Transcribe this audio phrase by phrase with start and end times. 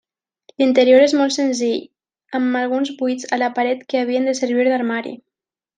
[0.61, 1.77] L'interior és molt senzill,
[2.41, 5.17] amb alguns buits a la paret que havien de servir d'armari.